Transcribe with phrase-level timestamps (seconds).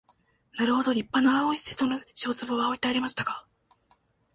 [0.57, 3.45] なるほど立派な青い瀬戸の塩壺は置いてありましたが、